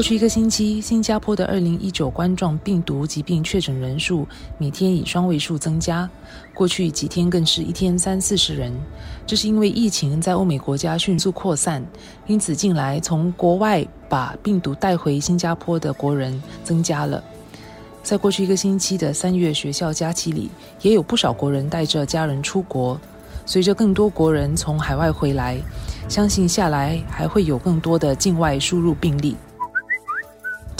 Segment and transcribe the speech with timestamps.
[0.00, 4.26] 过去一个星期，新加坡的2019冠状病毒疾病确诊人数
[4.56, 6.08] 每天以双位数增加，
[6.54, 8.72] 过去几天更是一天三四十人。
[9.26, 11.84] 这是因为疫情在欧美国家迅速扩散，
[12.26, 17.22] 因此近来从国外把病毒带回新加坡的国人增加了。
[18.02, 20.48] 在过去一个星期的三月学校假期里，
[20.80, 22.98] 也有不少国人带着家人出国。
[23.44, 25.58] 随着更多国人从海外回来，
[26.08, 29.36] 相信下来还会有更多的境外输入病例。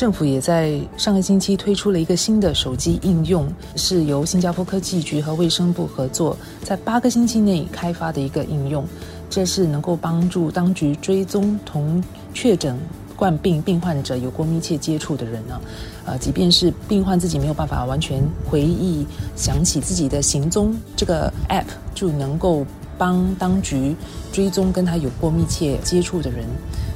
[0.01, 3.47] 政府也在上个星期推出了一个新的手机应用，
[3.77, 8.83] 是由新加坡科技局和卫生部合作，在八个星期内开发的一个应用。
[9.29, 12.79] 这是能够帮助当局追踪同确诊
[13.15, 15.61] 冠病病患者有过密切接触的人呢。
[16.07, 19.05] 呃，即便是病患自己没有办法完全回忆
[19.37, 22.65] 想起自己的行踪，这个 App 就能够
[22.97, 23.95] 帮当局
[24.33, 26.47] 追踪跟他有过密切接触的人。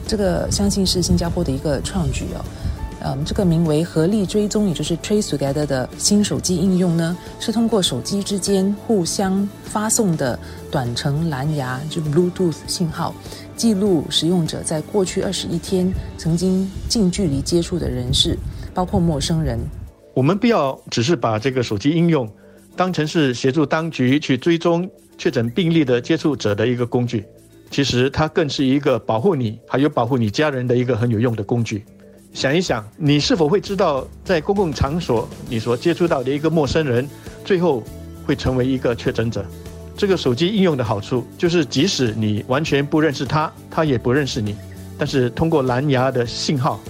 [0.07, 2.41] 这个相信是新加坡的一个创举哦。
[3.07, 10.39] 嗯，这个名为“合力追踪”，也就是 Trace Together 的新手机应用呢，是通过手机之间互相发送的
[10.71, 13.15] 短程蓝牙，就 Bluetooth 信号，
[13.57, 18.39] 记录使用者在过去二十一天曾经近距离接触的人士，
[18.73, 19.61] 包括陌生人。
[20.15, 22.27] 我们不要只是把这个手机应用
[22.75, 27.27] 当成是协助当局去追踪确诊病例的接触者的一个工具，
[27.71, 31.85] 其实它更是一个保护你还有保护你家人的一个很有用的工具。
[32.35, 37.09] 想一想，你是否会知道，在公共场所你所接触到的一个陌生人，
[37.45, 37.81] 最后
[38.27, 39.47] 会成为一个确诊者？
[39.97, 44.57] 这个手机应用的好处就是，即使你完全不认识他，他也不认识你，
[44.99, 46.81] 但是通过蓝牙的信号，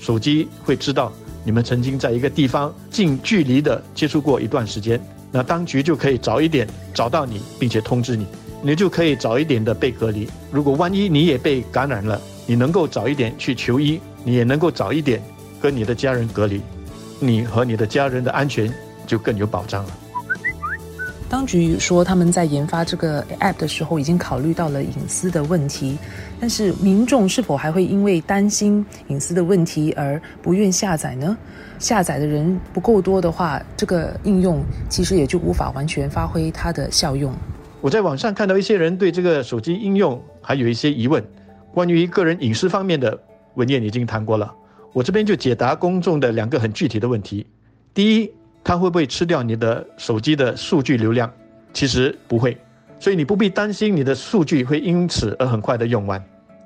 [0.00, 1.12] 手机会知道
[1.44, 4.98] 你们曾经在一个地方近距离的接触过一段时间，
[5.30, 8.26] 那当局就可以早一点找到你，并且通知你，
[8.62, 10.26] 你就可以早一点的被隔离。
[10.50, 14.00] 如果万一你也被感染了，你能够早一点去求医。
[14.26, 15.22] 你也能够早一点
[15.60, 16.60] 跟你的家人隔离，
[17.20, 18.68] 你和你的家人的安全
[19.06, 19.90] 就更有保障了。
[21.28, 25.96] 当局说他们在研发这个 App 的时候已经考虑到了隐私的问题，
[26.40, 31.36] 但是民众是否还会因为担心隐私的问题而不愿下载呢？
[31.78, 37.32] 下载的人不够多的话，这个应用其实也就无法完全发挥它的效用。
[37.80, 41.24] 我在网上看到一些人对这个手机应用还有一些疑问，
[41.72, 43.16] 关于个人隐私方面的。
[43.56, 44.50] 文件已经谈过了，
[44.92, 47.44] 我这边就解答公众的两个很具体的问题。
[47.92, 48.30] 第一，
[48.62, 51.30] 它会不会吃掉你的手机的数据流量？
[51.72, 52.56] 其实不会，
[52.98, 56.22] 所以你不必担心你的数据会因此而很快的用完。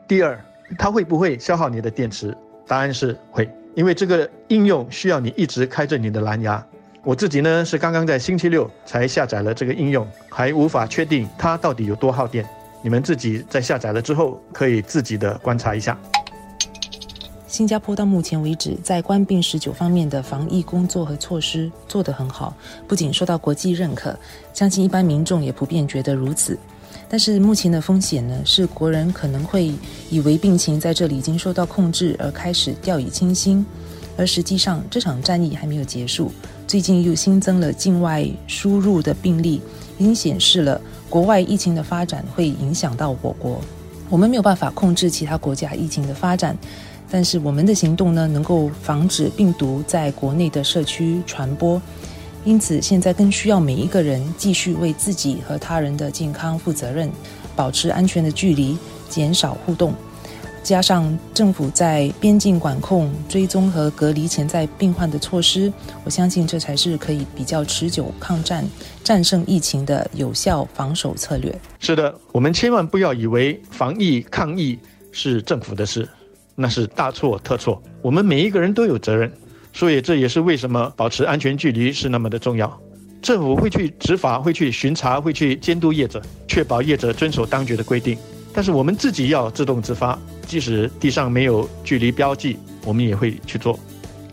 [0.06, 0.38] 第二，
[0.78, 2.36] 它会不会消耗你的电池？
[2.66, 6.64] 答案是会，因为这个应用需要你一直开着你的蓝牙。
[7.02, 12.44] 我自己呢是刚刚在星期六才下载了这个应用，还无法确定它到底有多耗电。
[12.82, 15.98] 你们自己在下载了之后，可以自己的观察一下。
[17.50, 22.54] 新加坡到目前为止，在冠病十九方面的防疫工作和措施做得很好，
[22.86, 24.16] 不仅受到国际认可，
[24.54, 26.56] 相信一般民众也普遍觉得如此。
[27.08, 29.74] 但是目前的风险呢，是国人可能会
[30.10, 33.66] 以为病情在这里已经受到控制，而开始掉以轻心。
[34.16, 36.30] 而实际上，这场战役还没有结束，
[36.68, 39.60] 最近又新增了境外输入的病例，
[39.98, 43.60] 已经显示了国外疫情的发展会影响到我国。
[44.08, 46.56] 我们没有办法控制其他国家疫情的发展。
[47.10, 51.82] 但是我们的行动呢，能够防止病毒在国内的社区传播，
[52.44, 57.10] 因此现在更需要每一个人继续为自己和他人的健康负责任，
[57.56, 58.78] 保持安全的距离，
[59.08, 59.92] 减少互动，
[60.62, 65.72] 加上政府在边境管控、追踪和隔离潜在病患的措施，
[66.04, 68.64] 我相信这才是可以比较持久抗战、
[69.02, 71.52] 战胜疫情的有效防守策略。
[71.80, 74.78] 是的，我们千万不要以为防疫抗疫
[75.10, 76.08] 是政府的事。
[76.54, 79.30] 那是大错特错，我们每一个人都有责任，
[79.72, 82.80] 所以这也是为什么保持安全距离是那么的重要。
[83.22, 88.16] 政府会去执法，会去巡查，会去监督业者，确保业者遵守当局的规定。
[88.52, 93.78] 但是我们自己要自动自发，即使地上没有距离标记，我们也会去做。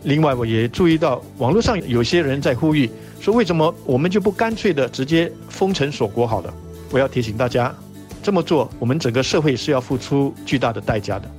[0.04, 2.90] 另外，我也注意到网络上有些人在呼吁
[3.20, 6.52] 说，为什么我们就不干脆的直接封城锁国好了？
[6.90, 7.74] 我要提醒大家，
[8.22, 11.30] 这么做我们整个社会是要付出巨大的代价的。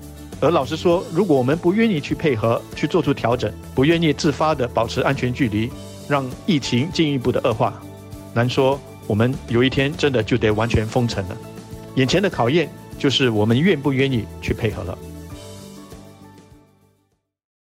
[0.41, 5.69] 而老实说，如果我们不愿意去配合、去做出调整，不愿意自发的保持安全距离，
[6.07, 7.73] 让疫情进一步的恶化，
[8.33, 11.37] 难说我们有一天真的就得完全封城了。
[11.95, 14.97] 眼前的考验就是我们愿不愿意去配合了。